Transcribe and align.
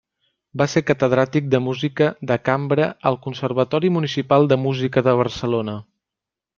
Va 0.61 0.65
ser 0.73 0.81
catedràtic 0.87 1.51
de 1.51 1.59
música 1.65 2.09
de 2.33 2.39
cambra 2.49 2.89
al 3.11 3.21
Conservatori 3.29 3.95
Municipal 4.01 4.53
de 4.55 4.61
Música 4.67 5.09
de 5.11 5.19
Barcelona. 5.25 5.83